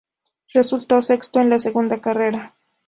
Resultó 0.51 1.03
sexto 1.03 1.41
en 1.41 1.51
la 1.51 1.59
segunda 1.59 2.01
carrera. 2.01 2.55